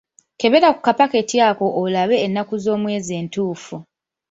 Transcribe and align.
Kebera 0.39 0.69
ku 0.75 0.79
kapakiti 0.87 1.37
ako 1.49 1.65
olabeko 1.81 2.21
ennaku 2.25 2.53
z'omwezi 2.63 3.11
entuufu. 3.21 3.75